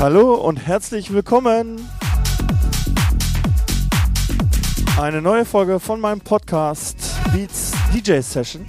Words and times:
Hallo 0.00 0.32
und 0.36 0.56
herzlich 0.56 1.12
willkommen. 1.12 1.86
Eine 4.98 5.20
neue 5.20 5.44
Folge 5.44 5.78
von 5.78 6.00
meinem 6.00 6.22
Podcast 6.22 6.96
Beats 7.34 7.72
DJ 7.92 8.20
Session. 8.20 8.64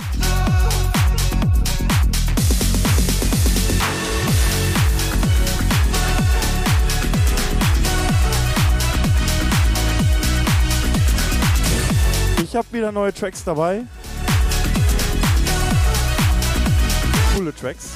Ich 12.44 12.54
habe 12.58 12.68
wieder 12.74 12.92
neue 12.92 13.14
Tracks 13.14 13.46
dabei. 13.46 13.84
Coole 17.34 17.56
Tracks. 17.56 17.92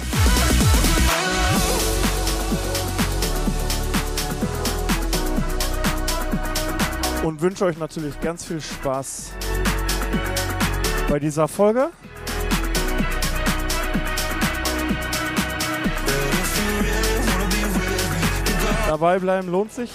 Und 7.26 7.42
wünsche 7.42 7.66
euch 7.66 7.78
natürlich 7.78 8.22
ganz 8.22 8.46
viel 8.46 8.62
Spaß 8.62 9.32
bei 11.10 11.20
dieser 11.20 11.48
Folge. 11.48 11.90
Dabei 18.88 19.18
bleiben 19.18 19.50
lohnt 19.50 19.74
sich. 19.74 19.90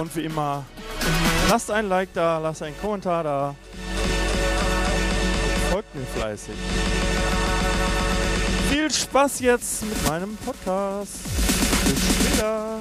Und 0.00 0.16
wie 0.16 0.22
immer, 0.22 0.64
lasst 1.50 1.70
ein 1.70 1.88
Like 1.88 2.12
da, 2.14 2.38
lasst 2.38 2.62
einen 2.62 2.78
Kommentar 2.80 3.24
da. 3.24 3.54
Folgt 5.70 5.94
mir 5.94 6.06
fleißig. 6.16 6.54
Viel 8.70 8.90
Spaß 8.90 9.40
jetzt 9.40 9.84
mit 9.84 10.08
meinem 10.08 10.36
Podcast. 10.38 11.22
Bis 11.84 11.98
später. 11.98 12.80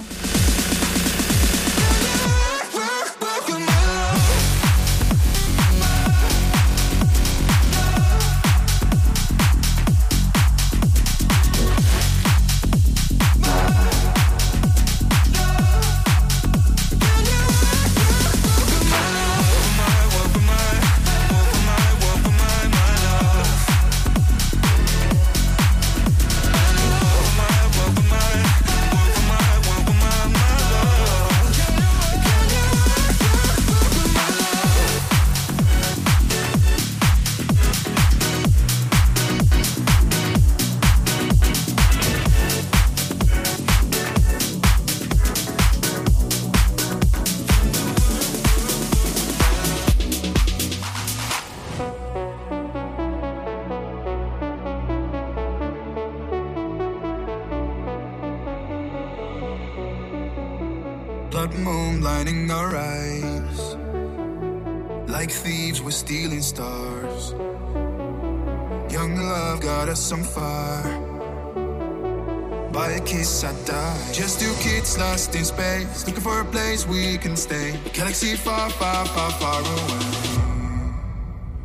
We 76.88 77.18
can 77.18 77.36
stay. 77.36 77.74
Galaxy 77.94 78.36
far, 78.36 78.70
far, 78.70 79.06
far, 79.06 79.32
far 79.32 79.62
away. 79.62 80.26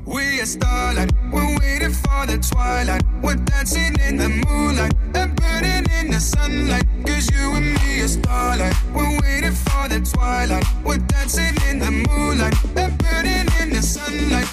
We 0.06 0.40
are 0.40 0.46
starlight, 0.46 1.12
we're 1.32 1.58
waiting 1.60 1.92
for 1.92 2.26
the 2.26 2.38
twilight. 2.38 3.02
We're 3.22 3.36
dancing 3.36 3.94
in 4.06 4.16
the 4.16 4.28
moonlight 4.28 4.94
and 5.14 5.36
burning 5.36 5.86
in 6.00 6.10
the 6.10 6.20
sunlight. 6.20 6.84
Cause 7.06 7.30
you 7.30 7.54
and 7.54 7.74
me 7.74 8.00
are 8.02 8.08
starlight, 8.08 8.74
we're 8.94 9.18
waiting 9.22 9.52
for 9.52 9.88
the 9.88 10.00
twilight. 10.00 10.64
We're 10.84 10.98
dancing 10.98 11.54
in 11.68 11.78
the 11.78 11.90
moonlight 11.90 12.54
and 12.76 12.98
burning 12.98 13.46
in 13.60 13.70
the 13.70 13.82
sunlight. 13.82 14.49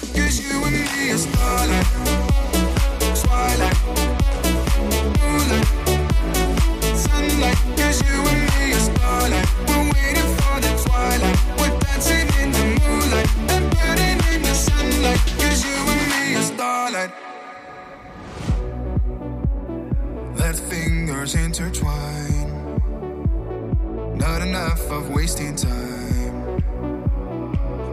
Wasting 25.28 25.54
time. 25.56 26.62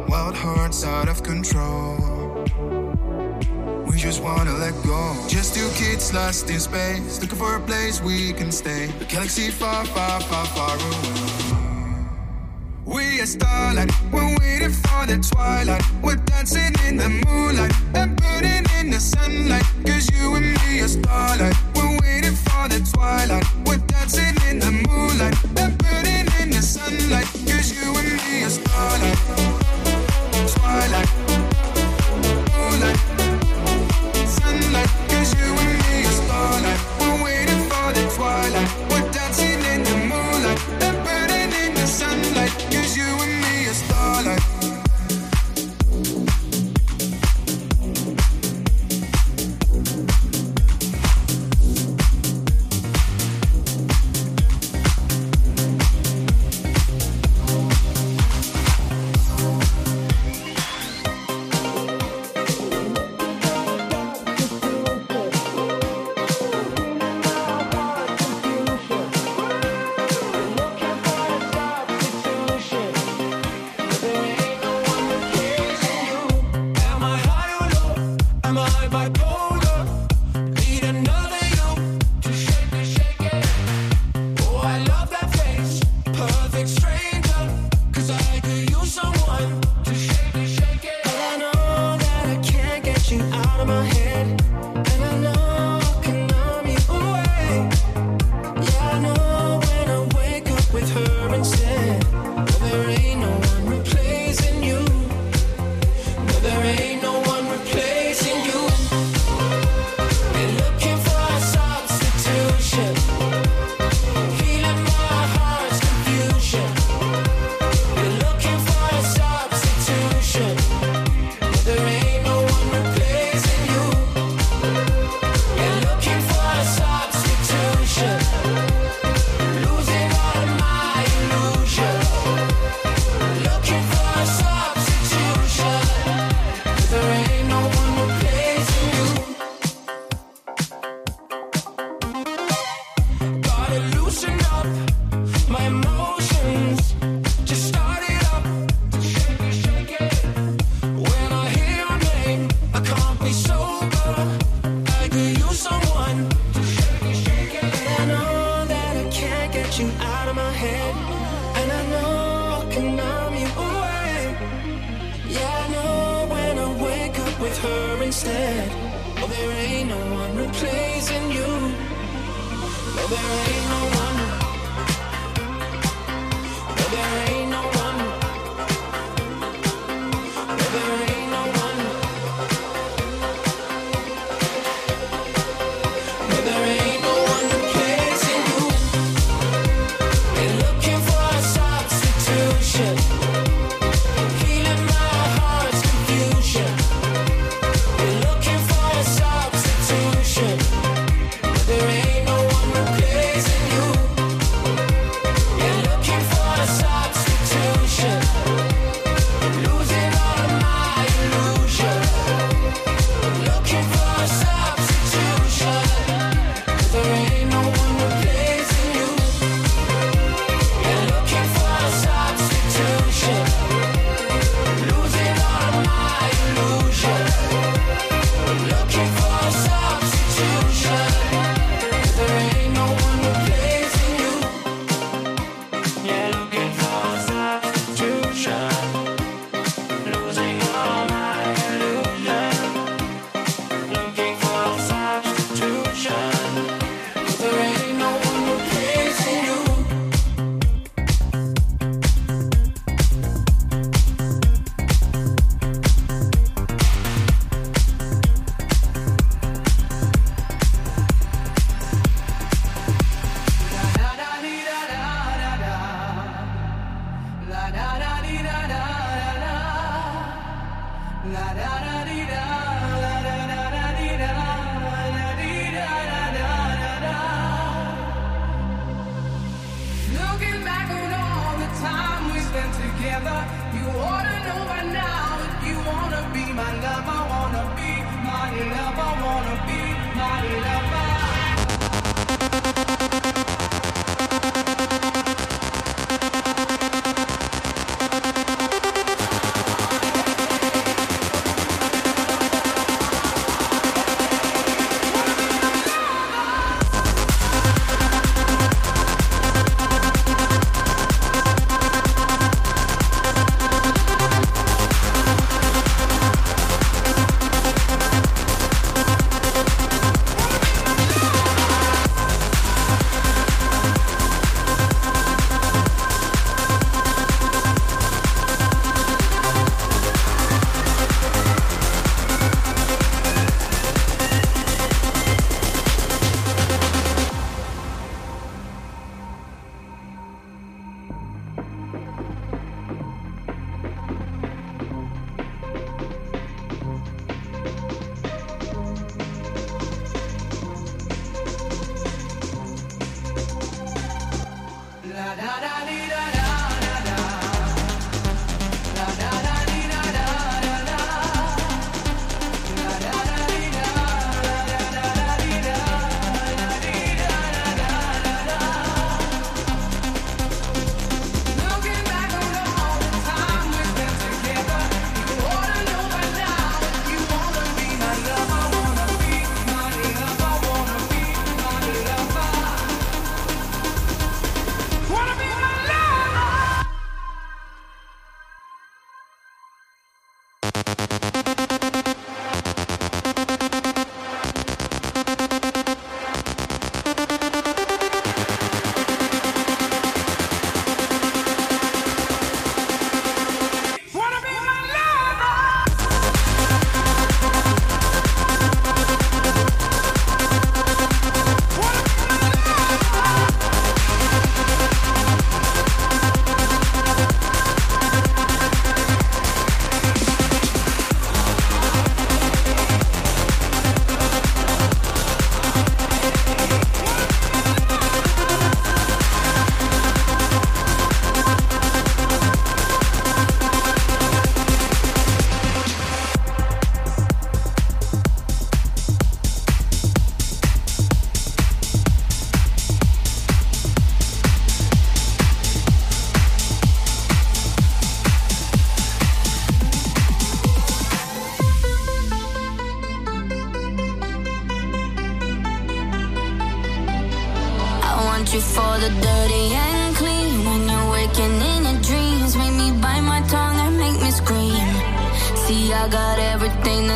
Wild 0.07 0.35
hearts 0.37 0.85
out 0.85 1.09
of 1.09 1.21
control. 1.21 1.97
We 3.87 3.97
just 3.97 4.23
wanna 4.23 4.53
let 4.53 4.73
go. 4.85 5.01
Just 5.27 5.53
two 5.53 5.69
kids 5.75 6.13
lost 6.13 6.49
in 6.49 6.61
space, 6.61 7.19
looking 7.21 7.37
for 7.37 7.57
a 7.57 7.59
place 7.59 8.01
we 8.01 8.31
can 8.31 8.51
stay. 8.53 8.85
A 9.01 9.05
galaxy 9.13 9.51
far, 9.51 9.83
far, 9.83 10.21
far, 10.21 10.45
far 10.55 10.75
away. 10.75 11.35
We 12.85 13.19
are 13.19 13.25
starlight, 13.25 13.91
we're 14.13 14.33
waiting 14.39 14.75
for 14.85 15.01
the 15.05 15.17
twilight. 15.29 15.83
We're 16.01 16.21
dancing 16.31 16.73
in 16.87 16.95
the 16.95 17.09
moonlight 17.25 17.73
and 17.95 18.15
burning 18.15 18.65
in 18.79 18.91
the 18.91 18.99
sunlight. 19.13 19.65
Cause 19.85 20.09
you 20.15 20.35
and 20.35 20.47
me 20.55 20.79
are 20.79 20.87
starlight. 20.87 21.55
We're 21.75 21.97
waiting 22.01 22.37
for 22.45 22.63
the 22.69 22.79
twilight. 22.93 23.45
We're 23.65 23.83
dancing 23.93 24.35
in 24.49 24.59
the 24.59 24.71
moonlight 24.87 25.35
and 25.57 25.77
burning 25.77 26.24
in 26.45 26.51
the 26.51 26.61
sunlight. 26.61 27.25
Cause 27.47 27.71
you 27.71 27.95
and 27.95 28.21
me 28.23 28.43
are 28.43 28.49
starlight. 28.49 29.17
Twilight. 30.53 31.34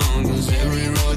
song 0.00 0.24
Cause 0.26 0.48
every 0.52 0.88
road 0.88 1.11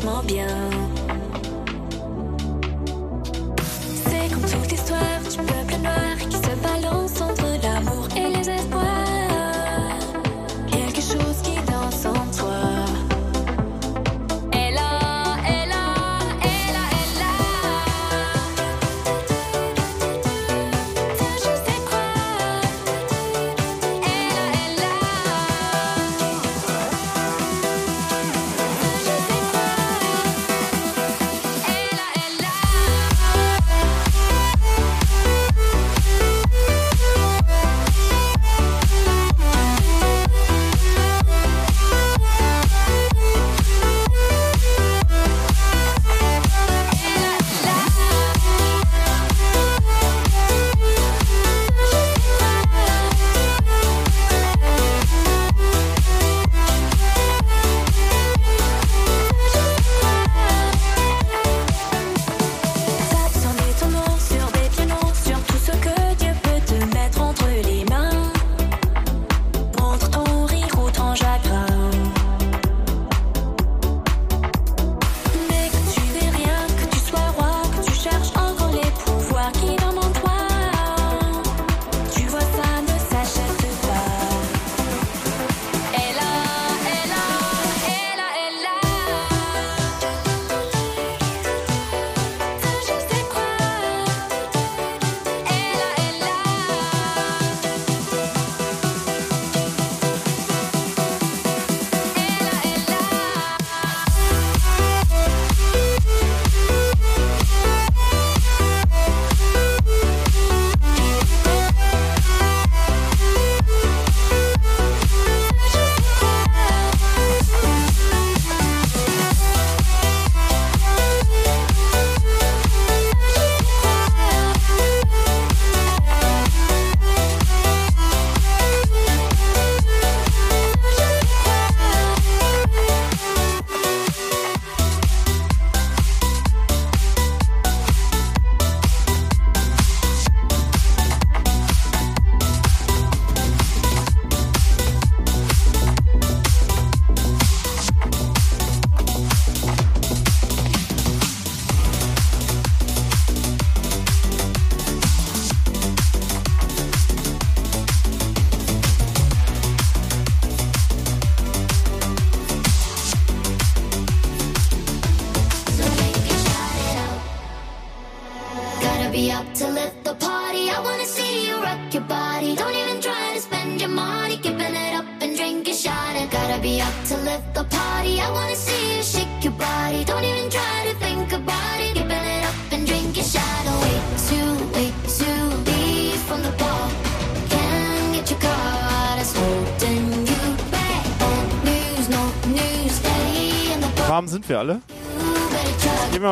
franchement 0.00 0.22
bien. 0.22 0.99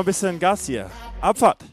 Bisschen 0.08 0.38
Gas 0.38 0.64
hier. 0.64 0.90
Abfahrt. 1.20 1.67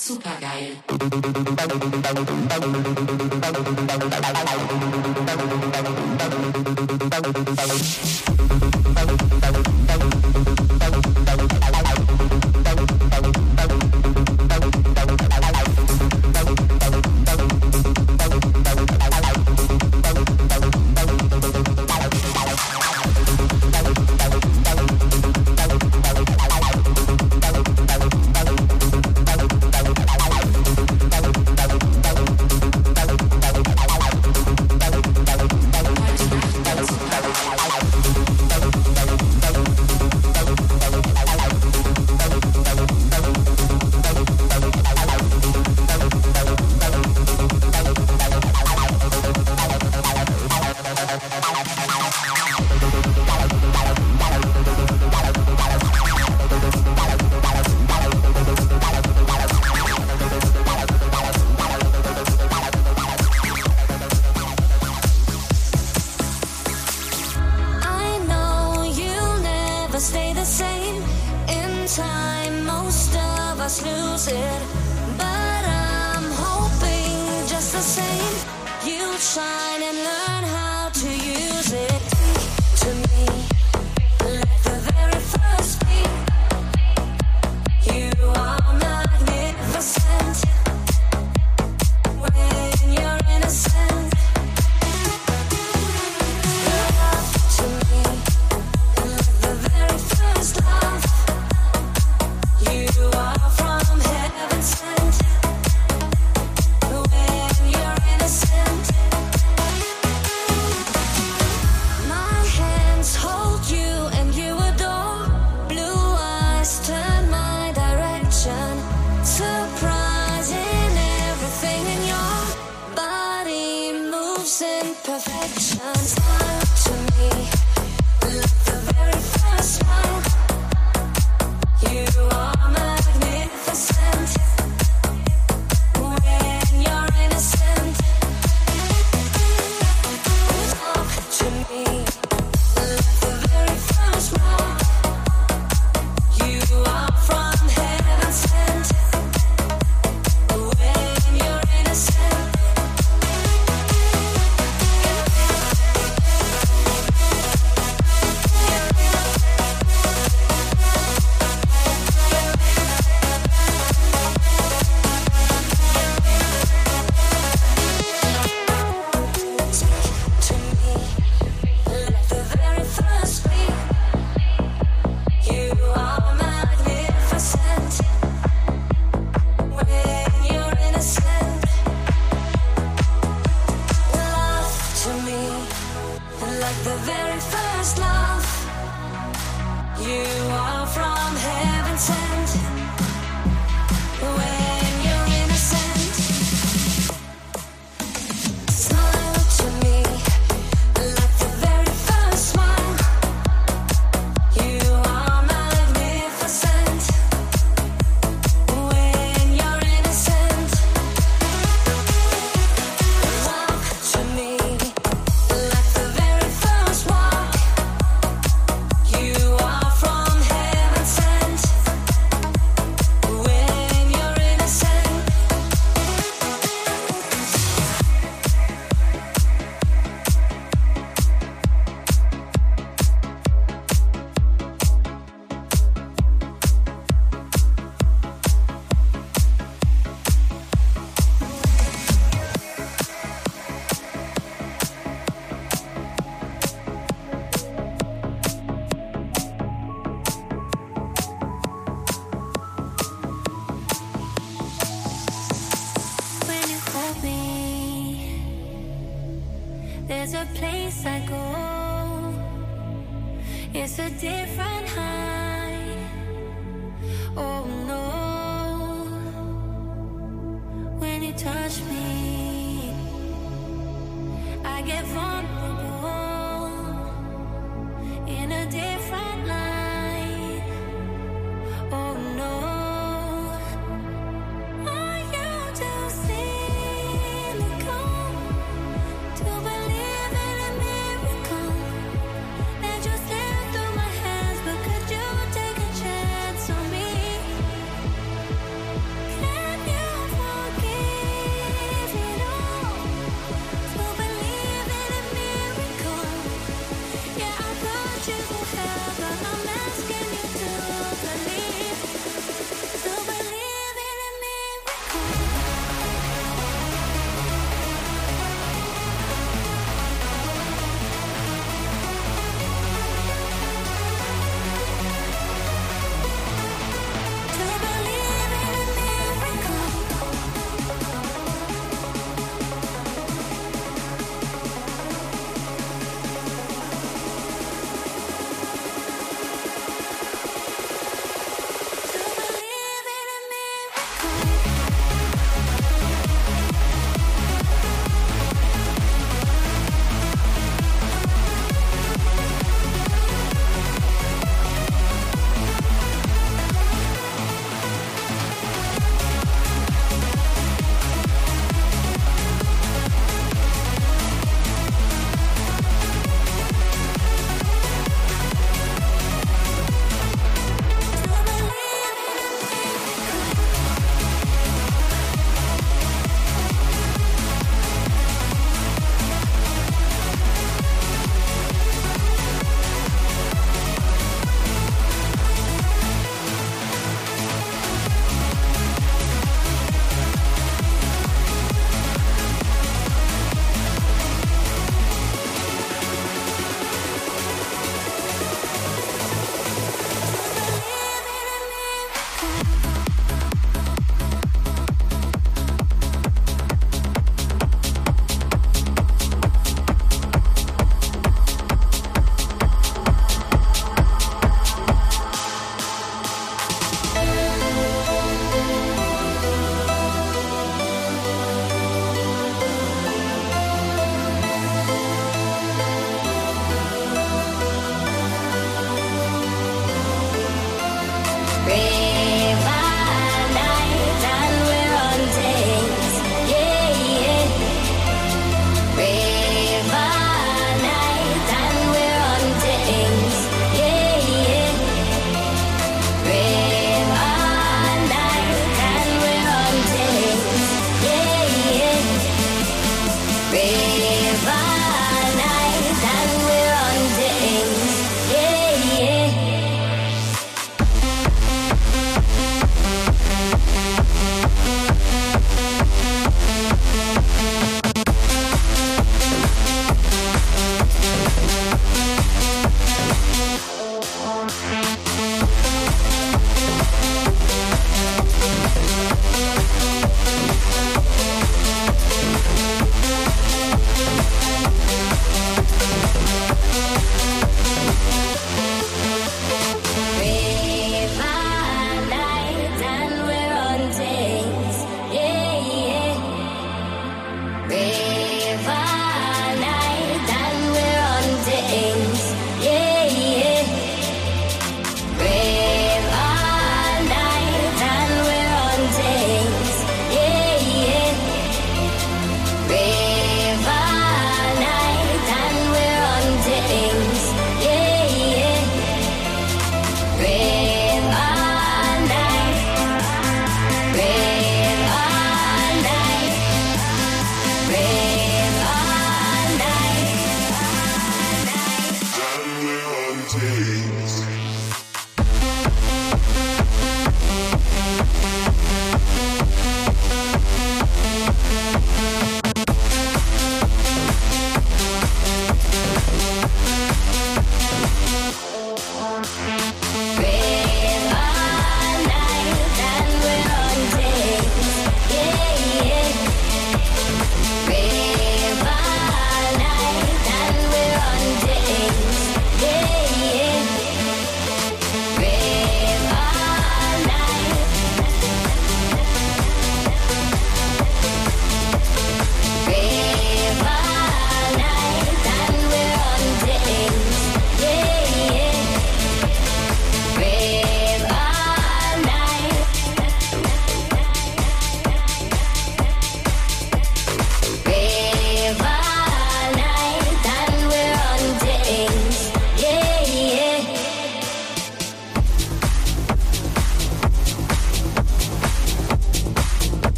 Supergeil. 0.00 0.80
lose 73.78 74.26
it. 74.26 74.62
But 75.16 75.64
I'm 75.64 76.26
hoping 76.44 77.46
just 77.46 77.72
the 77.72 77.84
same, 77.98 78.36
you'll 78.84 79.22
shine 79.34 79.82
and 79.82 79.96
learn 79.98 80.44
how. 80.54 80.69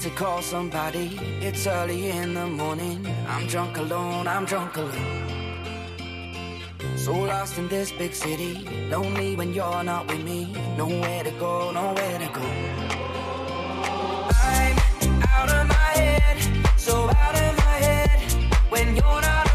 to 0.00 0.08
call 0.10 0.40
somebody. 0.40 1.18
It's 1.42 1.66
early 1.66 2.08
in 2.08 2.32
the 2.32 2.46
morning. 2.46 3.06
I'm 3.28 3.46
drunk 3.46 3.76
alone, 3.76 4.26
I'm 4.26 4.46
drunk 4.46 4.78
alone. 4.78 5.98
So 6.96 7.12
lost 7.12 7.58
in 7.58 7.68
this 7.68 7.92
big 7.92 8.14
city. 8.14 8.66
Lonely 8.88 9.36
when 9.36 9.52
you're 9.52 9.84
not 9.84 10.08
with 10.08 10.24
me. 10.24 10.54
Nowhere 10.78 11.24
to 11.24 11.30
go, 11.32 11.70
nowhere 11.72 12.18
to 12.18 12.30
go. 12.32 12.46
I'm 14.32 14.76
out 15.34 15.50
of 15.50 15.68
my 15.68 15.92
head, 16.00 16.38
so 16.78 17.10
out 17.10 17.34
of 17.34 17.56
my 17.58 17.76
head 17.86 18.20
when 18.70 18.96
you're 18.96 19.20
not. 19.20 19.49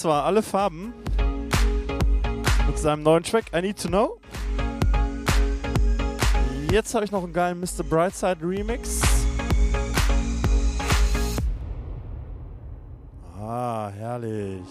zwar 0.00 0.24
alle 0.24 0.42
Farben 0.42 0.94
mit 2.66 2.78
seinem 2.78 3.02
neuen 3.02 3.22
Track 3.22 3.44
I 3.54 3.60
Need 3.60 3.82
to 3.82 3.88
Know. 3.88 4.18
Jetzt 6.72 6.94
habe 6.94 7.04
ich 7.04 7.10
noch 7.10 7.22
einen 7.22 7.34
geilen 7.34 7.60
Mr. 7.60 7.84
Brightside 7.86 8.38
Remix. 8.40 9.02
Ah, 13.38 13.90
herrlich. 13.90 14.62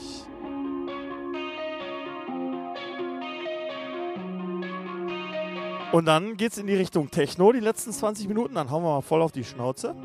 Und 5.92 6.06
dann 6.06 6.38
geht's 6.38 6.58
in 6.58 6.66
die 6.66 6.76
Richtung 6.76 7.12
Techno 7.12 7.52
die 7.52 7.60
letzten 7.60 7.92
20 7.92 8.28
Minuten. 8.28 8.56
Dann 8.56 8.72
hauen 8.72 8.82
wir 8.82 8.96
mal 8.96 9.02
voll 9.02 9.22
auf 9.22 9.32
die 9.32 9.44
Schnauze. 9.44 9.96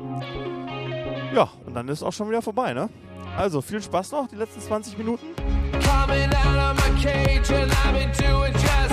Ja, 1.33 1.49
und 1.65 1.73
dann 1.73 1.87
ist 1.87 2.03
auch 2.03 2.13
schon 2.13 2.29
wieder 2.29 2.43
vorbei, 2.43 2.73
ne? 2.73 2.89
Also 3.37 3.61
viel 3.61 3.81
Spaß 3.81 4.11
noch, 4.11 4.27
die 4.27 4.35
letzten 4.35 4.61
20 4.61 4.97
Minuten. 4.97 5.25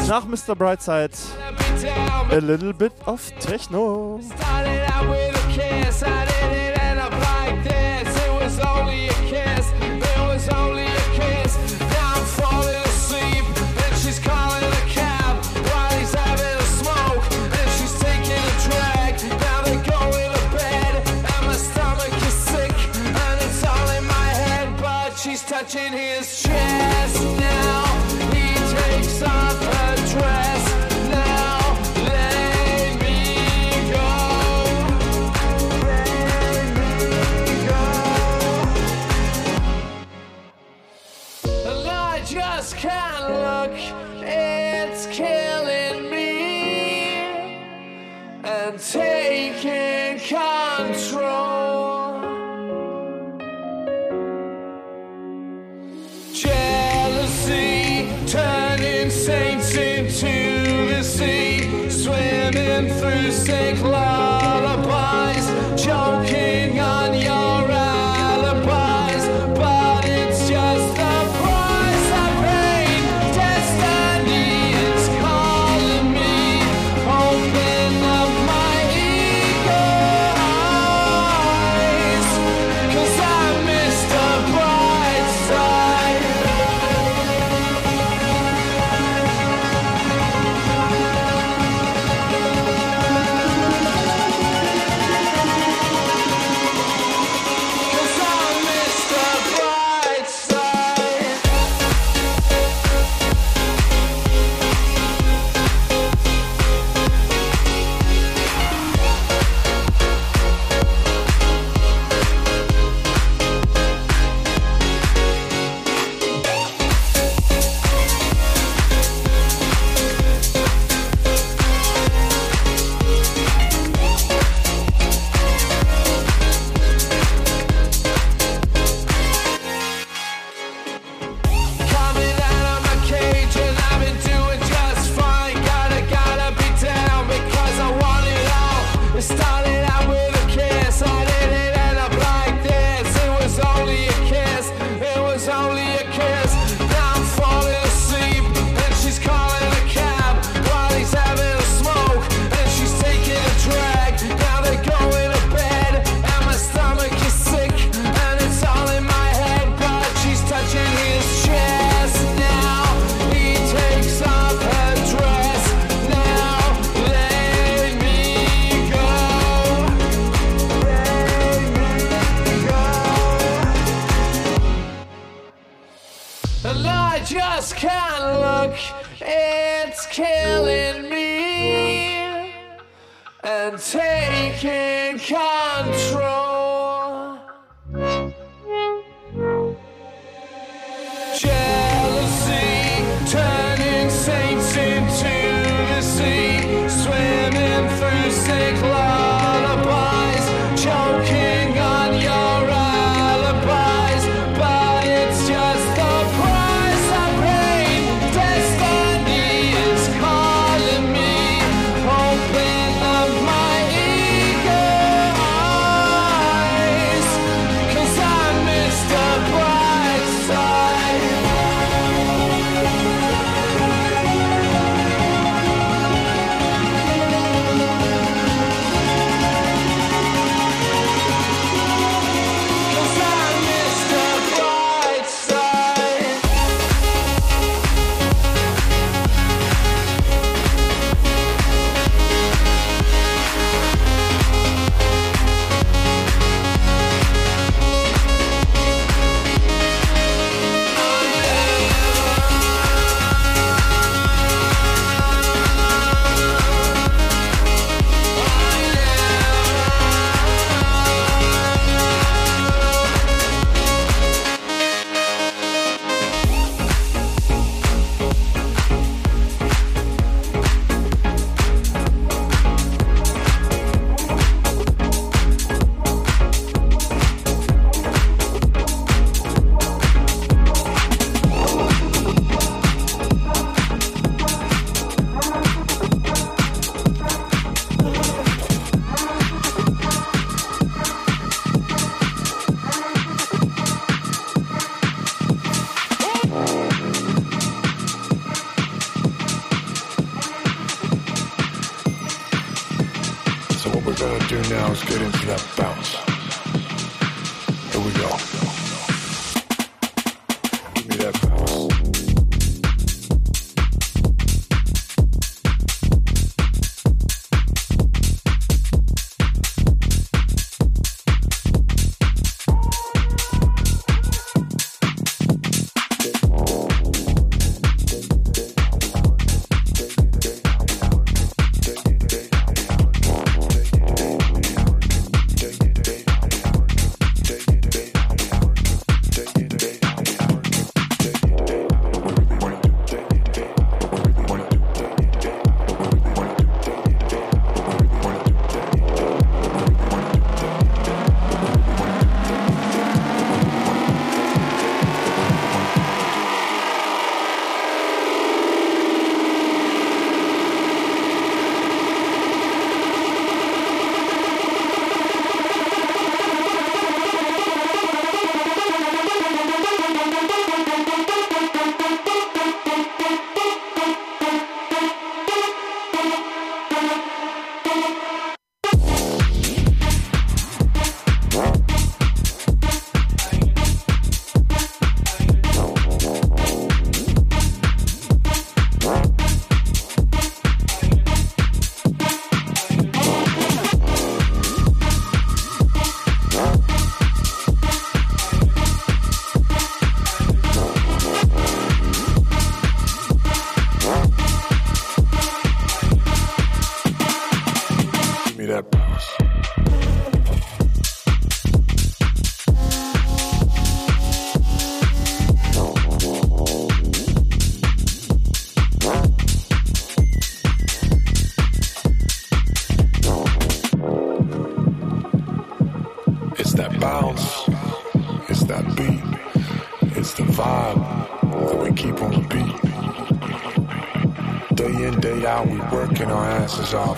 Nach 0.09 0.25
Mr. 0.25 0.55
Brightside 0.57 1.13
a 2.31 2.39
little 2.39 2.73
bit 2.73 2.93
of 3.07 3.31
Techno. 3.41 4.21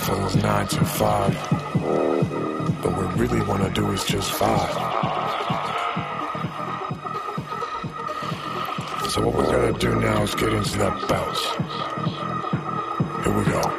feels 0.05 0.37
nine 0.37 0.67
to 0.67 0.85
five. 0.85 1.33
But 2.83 2.93
what 2.93 3.17
we 3.17 3.27
really 3.27 3.41
wanna 3.47 3.71
do 3.71 3.91
is 3.93 4.05
just 4.05 4.31
five. 4.33 4.75
So 9.11 9.23
what 9.23 9.35
we're 9.35 9.51
gonna 9.51 9.79
do 9.79 9.99
now 9.99 10.23
is 10.23 10.35
get 10.35 10.53
into 10.53 10.77
that 10.79 11.09
bounce. 11.09 11.43
Here 13.25 13.33
we 13.33 13.45
go. 13.51 13.74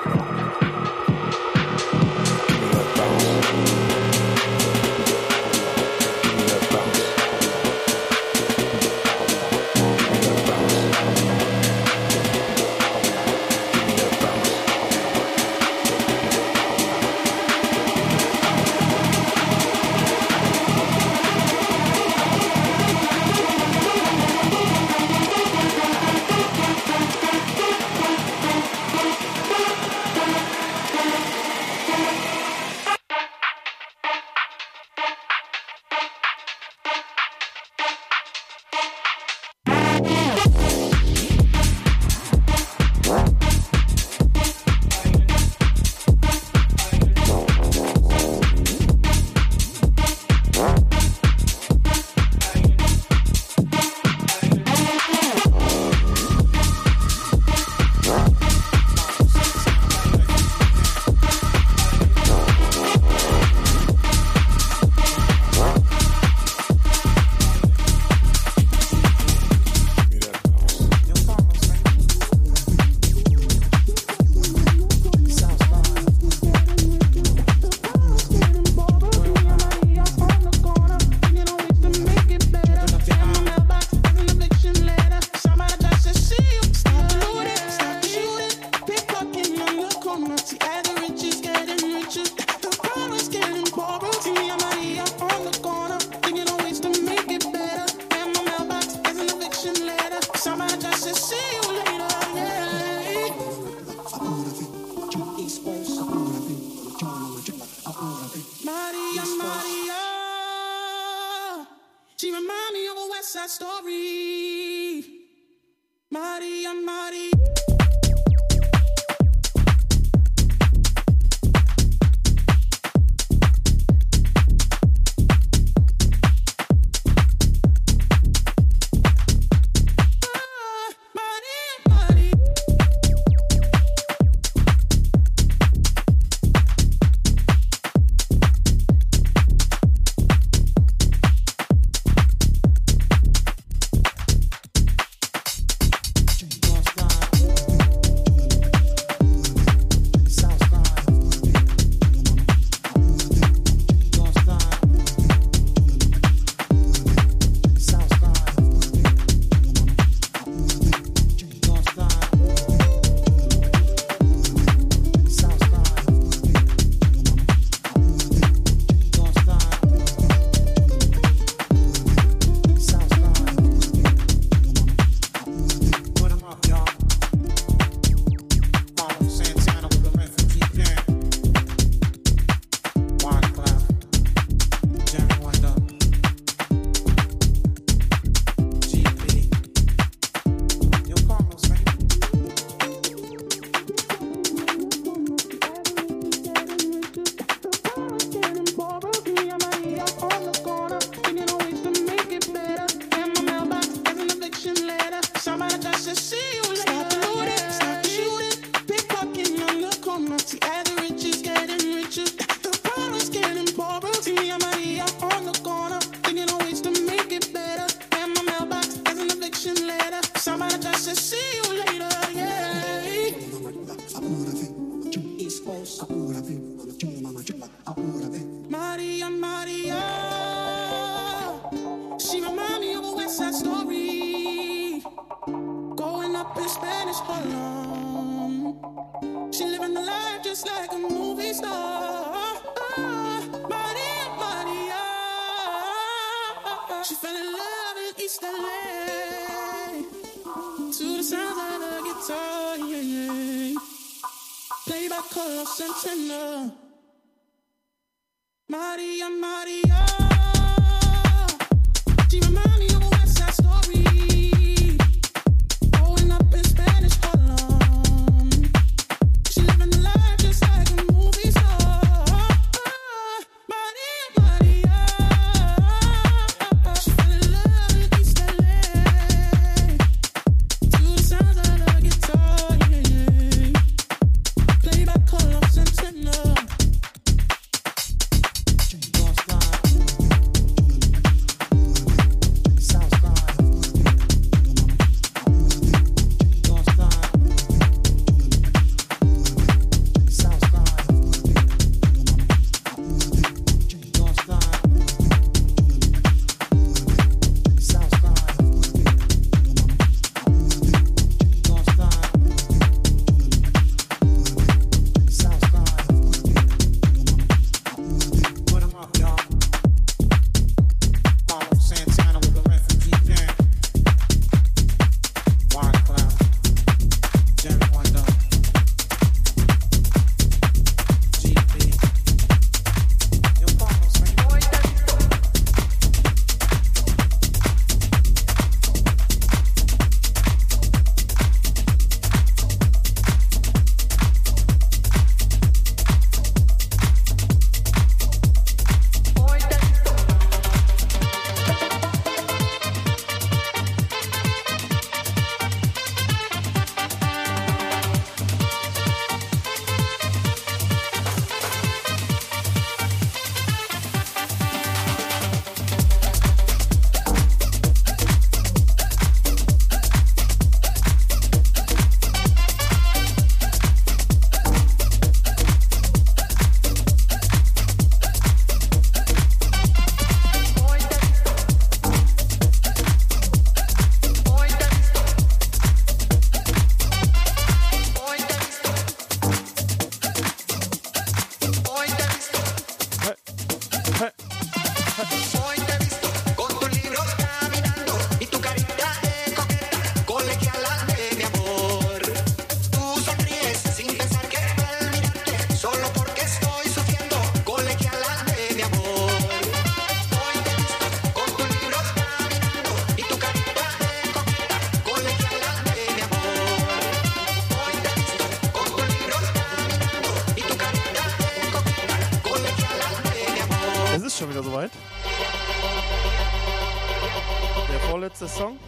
Der 428.15 428.21
vorletzte 428.21 428.47
Song. 428.47 428.79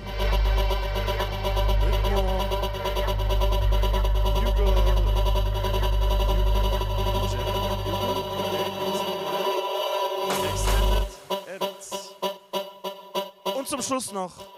Und 13.54 13.68
zum 13.68 13.82
Schluss 13.82 14.14
noch 14.14 14.57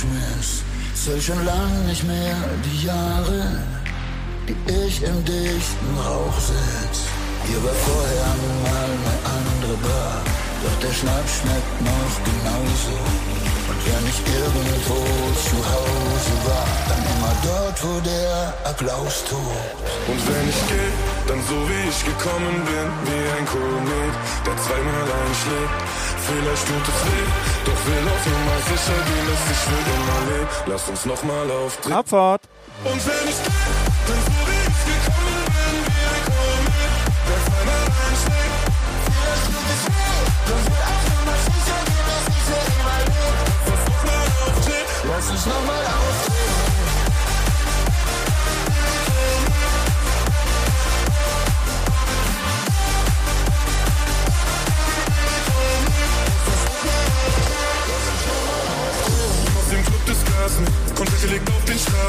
zum 0.00 0.10
Rauschmiss. 0.10 0.62
Zähl 0.94 1.20
schon 1.20 1.44
lang 1.44 1.86
nicht 1.86 2.04
mehr 2.04 2.36
die 2.64 2.86
Jahre, 2.86 3.62
die 4.48 4.56
ich 4.86 5.02
im 5.02 5.24
dichten 5.24 5.94
Rauch 5.98 6.38
sitz. 6.38 6.98
Hier 7.46 7.62
war 7.62 7.74
vorher 7.74 8.32
mal 8.64 8.90
eine 9.04 9.14
andere 9.36 9.76
Bar, 9.82 10.22
doch 10.62 10.78
der 10.80 10.94
Schnaps 10.94 11.40
schmeckt 11.40 11.76
noch 11.82 12.14
genauso. 12.24 12.96
Und 13.68 13.80
wenn 13.86 14.04
ich 14.08 14.20
irgendwo 14.40 15.00
zu 15.48 15.56
Hause 15.74 16.34
war, 16.48 16.68
dann 16.88 17.02
immer 17.12 17.34
dort, 17.44 17.76
wo 17.84 18.00
der 18.00 18.54
Applaus 18.64 19.24
tobt. 19.28 19.76
Und 20.08 20.20
wenn 20.28 20.48
ich 20.48 20.60
gehe, 20.68 20.92
dann 21.28 21.40
so 21.48 21.56
wie 21.68 21.88
ich 21.88 22.00
gekommen 22.04 22.56
bin, 22.64 22.88
wie 23.08 23.24
ein 23.36 23.46
Komet, 23.46 24.14
der 24.46 24.56
zweimal 24.64 25.06
einschlägt. 25.20 26.13
Vielleicht 26.26 26.66
tut 26.66 26.88
es 26.88 27.00
weh, 27.04 27.26
doch 27.66 27.80
will 27.86 28.08
auf 28.08 28.24
Nummer 28.26 28.58
sicher 28.68 28.98
gehen, 29.04 29.26
dass 29.28 29.44
ich 29.52 29.60
für 29.68 29.82
immer 29.94 30.20
lebe. 30.30 30.54
Lass 30.66 30.88
uns 30.88 31.04
nochmal 31.04 31.50
auftreten. 31.50 31.92
Abfahrt. 31.92 32.42
Und 32.84 33.06
wenn 33.06 33.28
ich 33.28 33.36
dann 33.44 34.20
so 34.24 34.36
wie 34.48 34.62
ich 34.64 34.80
gekommen 34.88 35.44
bin, 35.52 35.76
wie 35.84 36.04
ein 36.14 36.24
Komet, 36.24 37.04
der 37.28 37.40
zweimal 37.44 37.84
einschlägt. 38.04 38.64
Vielleicht 39.04 39.46
tut 39.52 39.68
es 39.74 39.82
weh, 39.92 40.16
doch 40.48 40.64
will 40.64 40.84
auf 40.94 41.04
Nummer 41.12 41.36
sicher 41.44 41.80
gehen, 41.88 42.06
dass 42.08 42.24
ich 42.32 42.42
für 42.48 42.62
immer 42.72 42.98
lebe. 43.04 43.44
Lass 43.68 43.84
uns 43.84 43.96
nochmal 44.00 44.24
auftreten. 44.44 45.06
Lass 45.08 45.26
uns 45.30 45.44
nochmal 45.46 45.84
auftreten. 45.84 46.63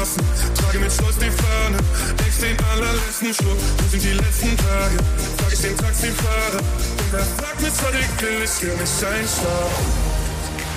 Straßen. 0.06 0.54
Trage 0.54 0.78
mit 0.78 0.92
Stolz 0.92 1.18
die 1.18 1.30
Fahne, 1.30 1.78
denkst 2.18 2.38
den 2.40 2.56
allerletzten 2.70 3.34
Schluck. 3.34 3.58
Wo 3.78 3.88
sind 3.88 4.02
die 4.02 4.12
letzten 4.12 4.56
Tage? 4.56 4.96
Frag 5.38 5.52
ich 5.52 5.60
den 5.60 5.76
Taxifahrer. 5.76 6.60
Und 6.62 7.14
er 7.14 7.26
fragt 7.36 7.60
mich, 7.60 7.72
was 7.72 7.94
ich 7.94 8.22
will, 8.22 8.42
ich 8.44 8.62
will 8.62 8.76
nicht 8.76 9.04
einschlafen. 9.04 9.86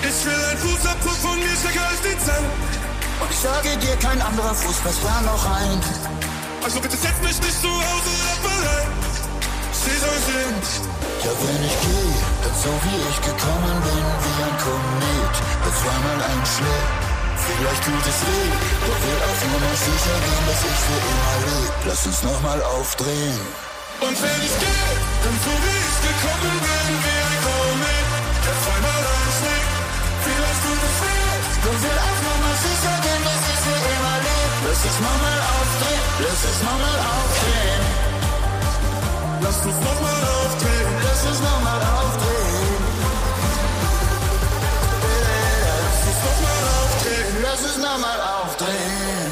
Ich 0.01 0.25
will 0.25 0.41
ein 0.51 0.57
Fußabdruck 0.57 1.17
von 1.21 1.37
mir, 1.37 1.55
stärker 1.55 1.87
als 1.87 2.01
die 2.01 2.17
Zähne. 2.17 2.49
Und 3.19 3.29
ich 3.29 3.39
sage 3.39 3.77
dir, 3.77 3.95
kein 3.97 4.21
anderer 4.21 4.55
Fuß 4.55 4.77
passt 4.79 5.03
da 5.03 5.21
noch 5.21 5.43
rein. 5.45 5.79
Also 6.63 6.79
bitte 6.79 6.95
setz 6.95 7.19
mich 7.21 7.39
nicht 7.39 7.61
zu 7.61 7.69
Hause 7.69 8.13
ab 8.33 8.43
allein. 8.47 8.89
Sie 9.71 9.97
soll 9.99 10.19
sind. 10.27 10.65
Ja, 11.23 11.31
wenn 11.35 11.65
ich 11.65 11.75
gehe, 11.83 12.15
dann 12.43 12.55
so 12.55 12.71
wie 12.87 12.99
ich 13.11 13.19
gekommen 13.19 13.75
bin, 13.83 14.05
wie 14.23 14.37
ein 14.43 14.57
Komet, 14.63 15.35
der 15.63 15.73
zweimal 15.75 16.19
einschlägt. 16.31 17.08
Vielleicht 17.57 17.83
tut 17.83 18.05
es 18.11 18.19
weh, 18.27 18.49
doch 18.85 18.99
will 19.03 19.21
auf 19.29 19.39
Nummer 19.49 19.73
sicher 19.73 20.17
gehen, 20.25 20.43
dass 20.49 20.61
ich 20.69 20.79
für 20.85 21.01
immer 21.09 21.35
lebe. 21.45 21.73
Lass 21.89 22.01
uns 22.05 22.19
nochmal 22.23 22.59
aufdrehen. 22.77 23.41
Und 24.05 24.15
wenn 24.21 24.39
ich 24.47 24.55
gehe, 24.63 24.91
dann 25.23 25.37
so 25.43 25.53
wie 25.63 25.79
ich 25.89 25.97
gekommen 26.07 26.55
bin, 26.63 26.87
wie 27.03 27.19
ein 27.29 27.39
Komet, 27.45 28.07
der 28.45 28.55
zweimal 28.63 29.03
einschlägt. 29.17 29.71
Vielleicht 30.23 30.61
tut 30.63 30.81
es 30.89 30.97
weh, 31.03 31.35
Doch 31.65 31.79
will 31.83 31.99
auf 32.07 32.19
Nummer 32.27 32.53
sicher 32.63 32.95
gehen, 33.05 33.23
dass 33.27 33.41
ich 33.51 33.59
für 33.65 33.79
immer 33.93 34.17
lebe. 34.25 34.55
Lass 34.69 34.81
uns 34.87 34.97
nochmal 35.03 35.39
aufdrehen, 35.57 36.03
lass 36.23 36.41
uns 36.47 36.59
nochmal 36.63 36.99
aufdrehen. 37.17 38.09
Lass 39.41 39.65
uns 39.65 39.75
nochmal 39.75 40.23
auftreten. 40.45 40.95
Lass 41.03 41.25
uns 41.25 41.41
nochmal 41.41 41.81
aufdrehen. 41.81 42.58
Uns 47.89 47.97
nochmal 47.97 48.21
aufdrehen. 48.21 49.28